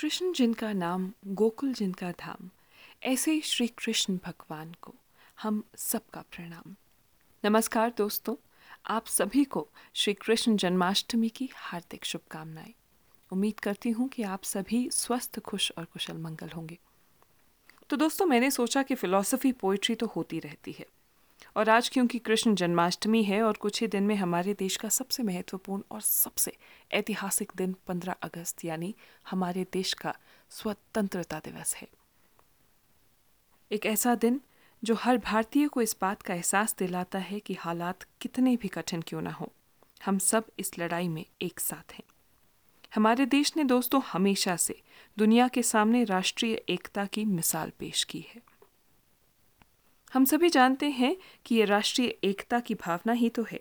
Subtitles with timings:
[0.00, 2.50] कृष्ण जिनका नाम गोकुल जिनका धाम,
[3.02, 4.94] ऐसे श्री कृष्ण भगवान को
[5.42, 6.76] हम सबका प्रणाम।
[7.44, 8.36] नमस्कार दोस्तों,
[8.86, 12.74] आप सभी को श्री कृष्ण जन्माष्टमी की हार्दिक शुभकामनाएँ।
[13.32, 16.78] उम्मीद करती हूँ कि आप सभी स्वस्थ, खुश और कुशल मंगल होंगे।
[17.90, 20.86] तो दोस्तों, मैंने सोचा कि फ़िलॉसफ़ी पोइट्री तो होती रहती है।
[21.56, 25.22] और आज क्योंकि कृष्ण जन्माष्टमी है और कुछ ही दिन में हमारे देश का सबसे
[25.22, 26.56] महत्वपूर्ण और सबसे
[26.92, 28.94] ऐतिहासिक दिन 15 अगस्त, यानी
[29.30, 30.16] हमारे देश का
[30.50, 31.88] स्वतंत्रता दिवस है।
[33.72, 34.40] एक ऐसा दिन
[34.84, 39.02] जो हर भारतीय को इस बात का एहसास दिलाता है कि हालात कितने भी कठिन
[39.02, 39.52] क्यों ना हो,
[40.04, 42.04] हम सब इस लड़ाई में एक साथ हैं।
[42.94, 44.82] हमारे देश ने दोस्तों हमेशा से
[45.18, 48.55] दुनिया के सामने राष्ट्रीय एकता की मिसाल पेश की है।
[50.16, 53.60] हम सभी जानते हैं कि ये राष्ट्रीय एकता की भावना ही तो है,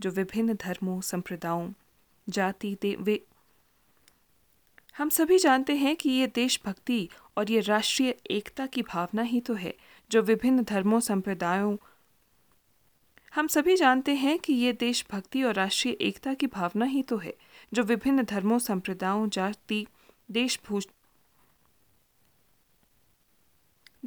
[0.00, 1.72] जो विभिन्न धर्मों, संप्रदायों,
[2.28, 3.26] जाति वे।
[4.96, 9.54] हम सभी जानते हैं कि ये देशभक्ति और ये राष्ट्रीय एकता की भावना ही तो
[9.54, 9.74] है,
[10.10, 11.76] जो विभिन्न धर्मों, संप्रदायों।
[13.34, 17.34] हम सभी जानते हैं कि ये देशभक्ति और राष्ट्रीय एकता की भावना ही तो है,
[17.72, 19.86] जो विभिन्न धर्मों, संप्रदायों, जाति,
[20.30, 20.86] देशभूष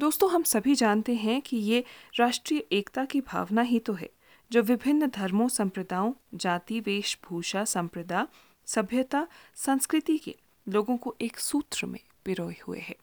[0.00, 1.84] दोस्तों, हम सभी जानते हैं कि ये
[2.18, 4.10] राष्ट्रीय एकता की भावना ही तो है,
[4.50, 8.26] जो विभिन्न धर्मों, संप्रदायों, जाति, वेशभूषा संप्रदाय
[8.66, 10.34] सभ्यता, संस्कृति के
[10.68, 12.96] लोगों को एक सूत्र में पिरोए हुए है।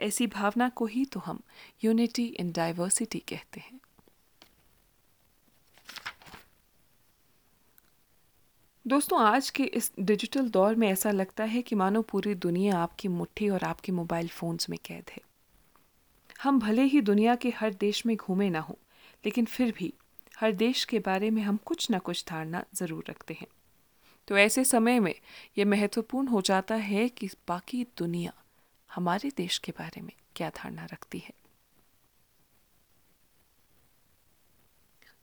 [0.00, 1.40] ऐसी भावना को ही तो हम
[1.84, 3.80] यूनिटी इन डाइवर्सिटी कहते हैं।
[8.86, 13.08] दोस्तों, आज के इस डिजिटल दौर में ऐसा लगता है कि मानो पूरी दुनिया आपकी
[13.08, 15.33] मुट्ठी और आपके मोबाइल फोन्स में कैद है।
[16.44, 18.78] हम भले ही दुनिया के हर देश में घूमे ना हो,
[19.24, 19.92] लेकिन फिर भी
[20.38, 23.46] हर देश के बारे में हम कुछ ना कुछ धारणा ज़रूर रखते हैं।
[24.28, 25.14] तो ऐसे समय में
[25.58, 28.32] यह महत्वपूर्ण हो जाता है कि बाकी दुनिया
[28.94, 31.32] हमारे देश के बारे में क्या धारणा रखती है।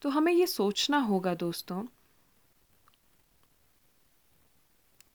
[0.02, 1.84] तो हमें ये सोचना होगा दोस्तों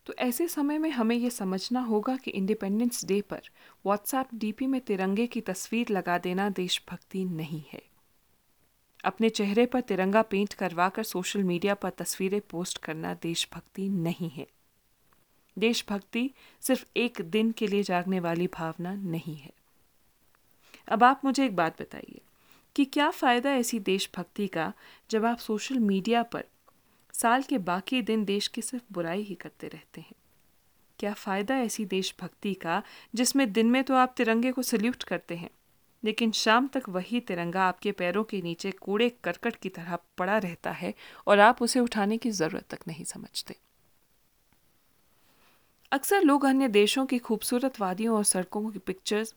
[0.06, 3.42] तो ऐसे समय में हमें ये समझना होगा कि इंडिपेंडेंस डे पर
[3.86, 7.82] व्हाट्सएप डीपी में तिरंगे की तस्वीर लगा देना देशभक्ति नहीं है।
[9.04, 14.30] अपने चेहरे पर तिरंगा पेंट करवा कर सोशल मीडिया पर तस्वीरें पोस्ट करना देशभक्ति नहीं
[14.30, 14.46] है।
[15.58, 16.30] देशभक्ति
[16.60, 19.52] सिर्फ़ एक दिन के लिए जागने वाली भावना नहीं है।
[20.88, 22.20] अब आप मुझे एक बात बताइए
[22.76, 24.72] कि क्या फ़ायदा ऐसी देशभक्ति का
[25.10, 26.44] जब आप सोशल मीडिया पर
[27.16, 30.15] साल के बाकी दिन देश की सिर्फ़ बुराई ही करते रहते हैं।
[30.99, 32.82] क्या फ़ायदा ऐसी देशभक्ति का,
[33.15, 35.50] जिसमें दिन में तो आप तिरंगे को सल्यूट करते हैं,
[36.03, 40.71] लेकिन शाम तक वही तिरंगा आपके पैरों के नीचे कूड़े करकट की तरह पड़ा रहता
[40.71, 40.94] है
[41.27, 43.56] और आप उसे उठाने की ज़रूरत तक नहीं समझते।
[45.93, 49.34] अक्सर लोग अन्य देशों की खूबसूरत वादियों और सड़कों की पिक्चर्स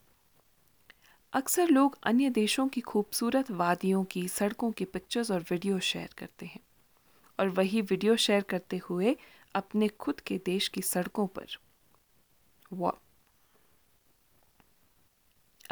[1.33, 6.45] अक्सर लोग अन्य देशों की खूबसूरत वादियों की, सड़कों की पिक्चर्स और वीडियो शेयर करते
[6.45, 6.59] हैं।
[7.39, 9.17] और वही वीडियो शेयर करते हुए
[9.55, 11.45] अपने खुद के देश की सड़कों पर।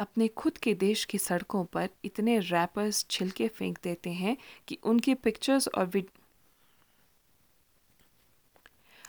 [0.00, 4.36] अपने खुद के देश की सड़कों पर इतने रैपर्स छिलके फेंक देते हैं
[4.68, 6.02] कि उनकी पिक्चर्स और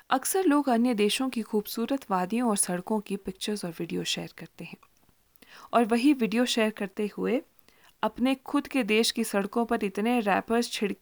[0.10, 4.64] अक्सर लोग अन्य देशों की खूबसूरत वादियों और सड़कों की पिक्चर्स और वीडियो शेयर करते
[4.64, 4.78] हैं।
[5.74, 7.42] और वही वीडियो शेयर करते हुए
[8.04, 10.94] अपने खुद के देश की सड़कों पर इतने रैपर्स छिड़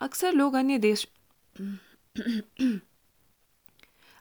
[0.00, 1.06] अक्सर लोग अन्य देश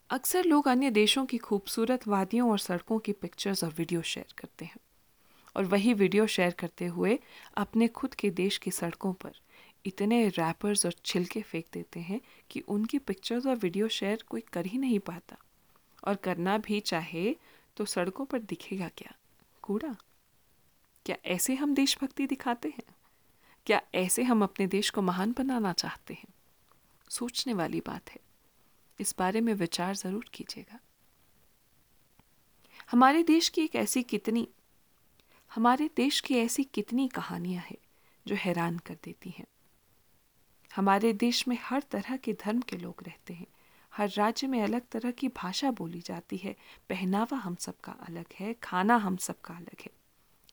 [0.09, 4.65] अक्सर लोग अन्य देशों की खूबसूरत वादियों और सड़कों की पिक्चर्स और वीडियो शेयर करते
[4.65, 4.77] हैं।
[5.55, 7.19] और वही वीडियो शेयर करते हुए
[7.57, 9.31] अपने खुद के देश की सड़कों पर
[9.85, 14.65] इतने रैपर्स और छिलके फेंक देते हैं कि उनकी पिक्चर्स और वीडियो शेयर कोई कर
[14.65, 15.37] ही नहीं पाता।
[16.07, 17.35] और करना भी चाहे
[17.77, 19.15] तो सड़कों पर दिखेगा क्या?
[19.61, 19.95] कूड़ा?
[21.05, 22.96] क्या ऐसे हम देशभक्ति दिखाते हैं?
[23.67, 26.27] क्या ऐसे हम अपने देश को महान बनाना चाहते हैं?
[27.09, 28.17] सोचने वाली बात है।
[28.99, 30.79] इस बारे में विचार ज़रूर कीजिएगा।
[32.91, 34.47] हमारे देश की एक ऐसी कितनी,
[35.55, 37.77] हमारे देश की ऐसी कितनी कहानियाँ हैं
[38.27, 39.45] जो हैरान कर देती हैं।
[40.75, 43.47] हमारे देश में हर तरह के धर्म के लोग रहते हैं।
[43.93, 46.55] हर राज्य में अलग तरह की भाषा बोली जाती है।
[46.89, 49.91] पहनावा हम सबका अलग है, खाना हम सबका अलग है।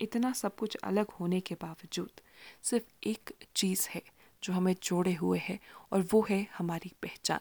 [0.00, 2.20] इतना सब कुछ अलग होने के बावजूद
[2.62, 4.02] सिर्फ़ एक चीज़ है
[4.42, 5.58] जो हमें जोड़े हुए है
[5.92, 7.40] और वो है हमारी पहचान।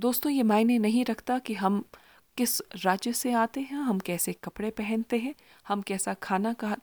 [0.00, 1.84] दोस्तों, ये मायने नहीं रखता कि हम
[2.36, 5.34] किस राज्य से आते हैं, हम कैसे कपड़े पहनते हैं,
[5.68, 6.76] हम कैसा खाना खा,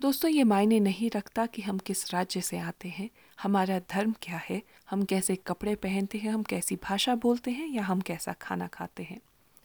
[0.00, 3.10] दोस्तों, ये मायने नहीं रखता कि हम किस राज्य से आते हैं,
[3.42, 7.82] हमारा धर्म क्या है, हम कैसे कपड़े पहनते हैं, हम कैसी भाषा बोलते हैं या
[7.82, 9.20] हम कैसा खाना खाते हैं।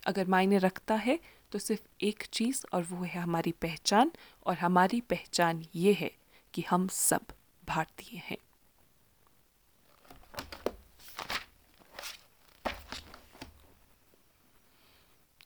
[0.08, 1.19] अगर मायने रखता है
[1.56, 4.12] तो सिर्फ़ एक चीज़ और वो है हमारी पहचान
[4.46, 6.12] और हमारी पहचान ये है
[6.54, 7.22] कि हम सब
[7.68, 8.38] भारतीय हैं।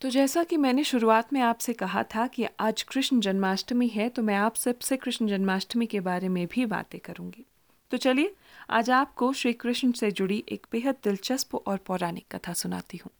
[0.01, 4.21] तो जैसा कि मैंने शुरुआत में आपसे कहा था कि आज कृष्ण जन्माष्टमी है तो
[4.21, 7.45] मैं आप सबसे कृष्ण जन्माष्टमी के बारे में भी बातें करूँगी।
[7.91, 8.35] तो चलिए,
[8.69, 13.11] आज आपको श्री कृष्ण से जुड़ी एक बेहद दिलचस्प और पौराणिक कथा सुनाती हूँ।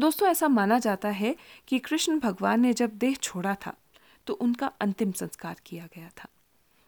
[0.00, 1.34] दोस्तों, ऐसा माना जाता है
[1.68, 3.74] कि कृष्ण भगवान ने जब देह छोड़ा था
[4.26, 6.28] तो उनका अंतिम संस्कार किया गया था।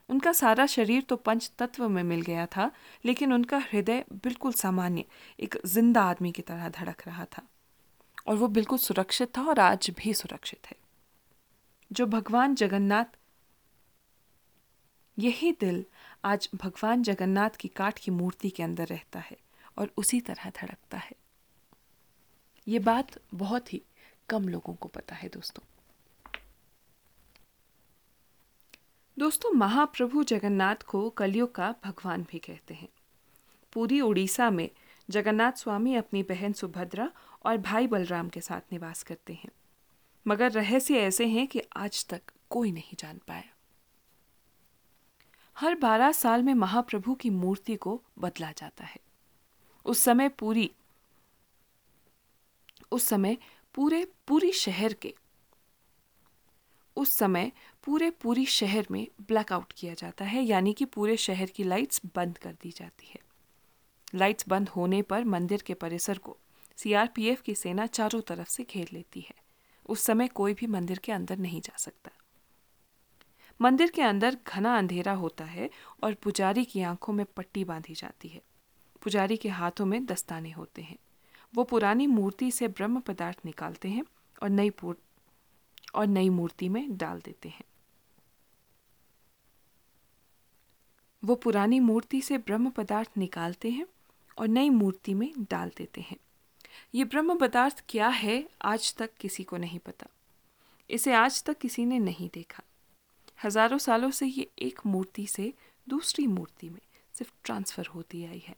[0.08, 2.70] उनका सारा शरीर तो पंच तत्व में मिल गया था,
[3.04, 5.04] लेकिन उनका हृदय बिल्कुल सामान्य,
[5.38, 7.42] एक ज़िंदा आदमी की तरह धड़क रहा था।
[8.26, 10.76] और वो बिल्कुल सुरक्षित था और आज भी सुरक्षित है।
[11.90, 13.16] जो भगवान जगन्नाथ,
[15.16, 15.84] यही दिल
[16.24, 19.36] आज भगवान जगन्नाथ की काठ की मूर्ति के अंदर रहता है
[19.78, 21.20] और उसी तरह धड़कता है।
[22.68, 23.82] ये बात बहुत ही
[24.28, 25.64] कम लोगों को पता है, दोस्तों।
[29.18, 32.88] दोस्तों, महाप्रभु जगन्नाथ को कलयुग का भगवान भी कहते हैं।
[33.72, 34.70] पूरी उड़ीसा में
[35.10, 37.12] जगन्नाथ स्वामी अपनी बहन सुभद्रा
[37.44, 39.48] और भाई बलराम के साथ निवास करते हैं।
[40.26, 43.52] मगर रहस्य ऐसे हैं कि आज तक कोई नहीं जान पाया।
[45.58, 49.00] हर बारह साल में महाप्रभु की मूर्ति को बदला जाता है।
[49.84, 50.72] उस समय पूरी
[52.92, 53.36] उस समय
[53.74, 55.14] पूरे पूरी शहर के,
[56.96, 57.52] उस समय
[57.84, 62.38] पूरे पूरी शहर में ब्लैकआउट किया जाता है, यानी कि पूरे शहर की लाइट्स बंद
[62.38, 63.20] कर दी जाती है।
[64.14, 66.36] लाइट्स बंद होने पर मंदिर के परिसर को
[66.76, 69.34] सीआरपीएफ की सेना चारों तरफ़ से घेर लेती है।
[69.86, 72.10] उस समय कोई भी मंदिर के अंदर नहीं जा सकता।
[73.60, 75.70] मंदिर के अंदर घना अंधेरा होता है
[76.04, 78.42] और पुजारी की आँखों में पट्टी बांधी जाती है।
[79.02, 80.96] पुजारी के हाथों में दस्ताने होते हैं।
[81.54, 84.04] वो पुरानी मूर्ति से ब्रह्म पदार्थ निकालते हैं
[84.42, 84.70] और नई
[85.94, 87.64] और नई मूर्ति में डाल देते हैं।
[91.22, 93.86] वो पुरानी मूर्ति से ब्रह्म पदार्थ निकालते हैं
[94.38, 96.16] और नई मूर्ति में डाल देते हैं।
[96.94, 100.06] ये ब्रह्म पदार्थ क्या है, आज तक किसी को नहीं पता।
[100.90, 102.62] इसे आज तक किसी ने नहीं देखा।
[103.44, 105.52] हज़ारों सालों से ये एक मूर्ति से
[105.86, 106.80] दूसरी मूर्ति में
[107.14, 108.56] सिर्फ़ ट्रांसफ़र होती आई है।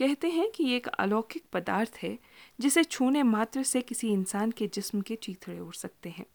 [0.00, 2.18] कहते हैं कि ये एक अलौकिक पदार्थ है,
[2.58, 6.26] जिसे छूने मात्र से किसी इंसान के जिस्म के चीथड़े उड़ सकते हैं।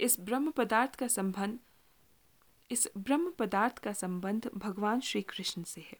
[0.00, 1.58] इस ब्रह्म पदार्थ का संबंध,
[2.70, 5.98] इस ब्रह्म पदार्थ का संबंध भगवान श्री कृष्ण से है।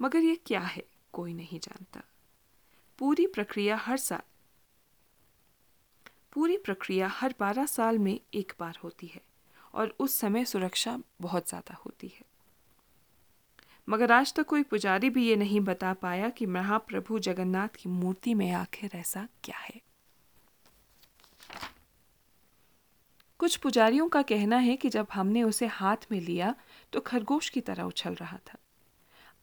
[0.00, 0.82] मगर ये क्या है,
[1.12, 2.02] कोई नहीं जानता।
[2.98, 4.22] पूरी प्रक्रिया हर साल,
[6.32, 9.22] पूरी प्रक्रिया हर बारह साल में एक बार होती है,
[9.74, 12.28] और उस समय सुरक्षा बहुत ज़्यादा होती है।
[13.90, 18.34] मगर आज तक कोई पुजारी भी ये नहीं बता पाया कि महाप्रभु जगन्नाथ की मूर्ति
[18.34, 19.80] में आखिर ऐसा क्या है।
[23.38, 26.54] कुछ पुजारियों का कहना है कि जब हमने उसे हाथ में लिया
[26.92, 28.58] तो खरगोश की तरह उछल रहा था।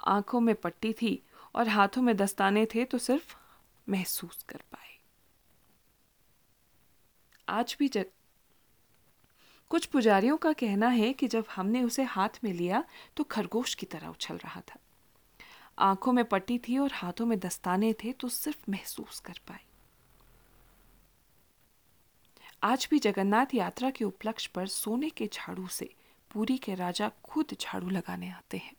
[0.07, 1.23] आँखों में पट्टी थी
[1.55, 3.35] और हाथों में दस्ताने थे तो सिर्फ़
[3.89, 4.99] महसूस कर पाए।
[7.49, 8.05] आज भी जग
[9.71, 12.83] कुछ पुजारियों का कहना है कि जब हमने उसे हाथ में लिया
[13.17, 14.79] तो खरगोश की तरह उछल रहा था।
[15.79, 19.59] आँखों में पट्टी थी और हाथों में दस्ताने थे तो सिर्फ़ महसूस कर पाए
[22.63, 25.89] आज भी जगन्नाथ यात्रा के उपलक्ष्य पर सोने के झाड़ू से
[26.31, 28.75] पूरी के राजा खुद झाड़ू लगाने आते हैं।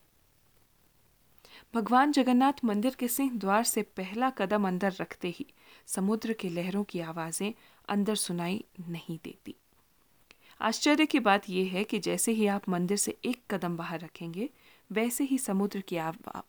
[1.75, 5.47] भगवान जगन्नाथ मंदिर के सिंह द्वार से पहला कदम अंदर रखते ही
[5.87, 7.53] समुद्र की लहरों की आवाज़ें
[7.89, 9.55] अंदर सुनाई नहीं देती।
[10.61, 14.49] आश्चर्य की बात यह है कि जैसे ही आप मंदिर से एक कदम बाहर रखेंगे,
[14.91, 16.43] वैसे ही समुद्र की आवाज़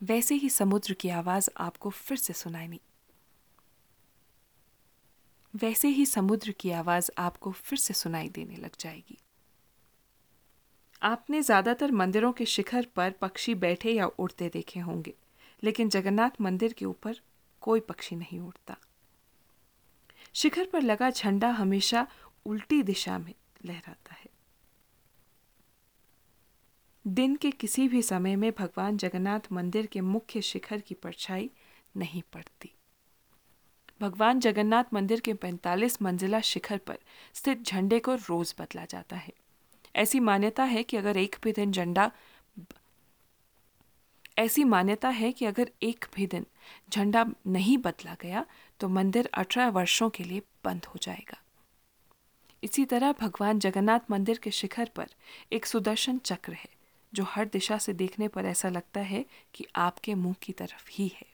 [0.00, 2.80] वैसे ही समुद्र की आवाज़ आपको फिर से सुनाई नहीं
[5.54, 9.18] वैसे ही समुद्र की आवाज़ आपको फिर से सुनाई देने लग जाएगी।
[11.02, 15.14] आपने ज़्यादातर मंदिरों के शिखर पर पक्षी बैठे या उड़ते देखे होंगे,
[15.62, 17.20] लेकिन जगन्नाथ मंदिर के ऊपर
[17.62, 18.76] कोई पक्षी नहीं उड़ता।
[20.34, 22.06] शिखर पर लगा झंडा हमेशा
[22.48, 24.26] उल्टी दिशा में लहराता है।
[27.06, 31.50] दिन के किसी भी समय में भगवान जगन्नाथ मंदिर के मुख्य शिखर की परछाई
[31.96, 32.72] नहीं पड़ती।
[34.00, 36.98] भगवान जगन्नाथ मंदिर के 45 मंजिला शिखर पर
[37.34, 39.32] स्थित झंडे को रोज बदला जाता है।
[39.96, 42.10] ऐसी मान्यता है कि अगर एक भी दिन झंडा
[44.38, 46.46] ऐसी मान्यता है कि अगर एक भी दिन
[46.90, 48.46] झंडा नहीं बदला गया
[48.80, 51.42] तो मंदिर अठारह वर्षों के लिए बंद हो जाएगा।
[52.62, 55.06] इसी तरह भगवान जगन्नाथ मंदिर के शिखर पर
[55.52, 56.68] एक सुदर्शन चक्र है,
[57.12, 59.24] जो हर दिशा से देखने पर ऐसा लगता है
[59.54, 61.26] कि आपके मुँह की तरफ़ ही है।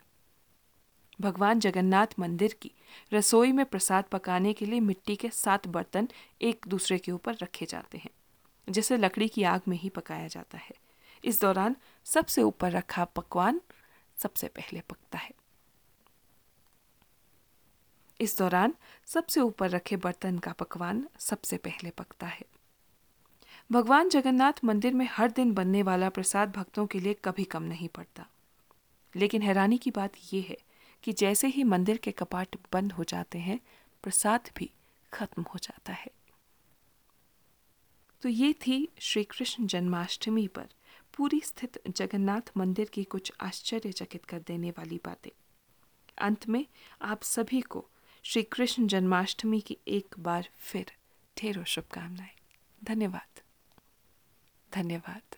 [1.21, 2.71] भगवान जगन्नाथ मंदिर की
[3.13, 6.09] रसोई में प्रसाद पकाने के लिए मिट्टी के सात बर्तन
[6.43, 8.11] एक दूसरे के ऊपर रखे जाते हैं,
[8.69, 10.75] जिसे लकड़ी की आग में ही पकाया जाता है।
[11.25, 11.77] इस दौरान
[12.07, 13.61] सबसे ऊपर रखा पकवान
[14.19, 15.31] सबसे पहले पकता है।
[18.25, 18.75] इस दौरान
[19.07, 22.47] सबसे ऊपर रखे बर्तन का पकवान सबसे पहले पकता है।
[23.73, 27.89] भगवान जगन्नाथ मंदिर में हर दिन बनने वाला प्रसाद भक्तों के लिए कभी कम नहीं
[27.89, 28.27] पड़ता।
[29.17, 30.57] लेकिन हैरानी की बात यह है
[31.03, 33.61] कि जैसे ही मंदिर के कपाट बंद हो जाते हैं,
[34.03, 34.71] प्रसाद भी
[35.13, 36.11] खत्म हो जाता है।
[38.23, 40.69] तो ये थी श्री कृष्ण जन्माष्टमी पर
[41.15, 45.31] पूरी स्थित जगन्नाथ मंदिर की कुछ आश्चर्यचकित कर देने वाली बातें।
[46.19, 46.67] अंत में
[47.03, 47.89] आप सभी को
[48.27, 50.93] श्री कृष्ण जन्माष्टमी की एक बार फिर
[51.39, 52.37] ढेरों शुभकामनाएँ।
[52.85, 53.41] धन्यवाद।
[54.75, 55.37] धन्यवाद।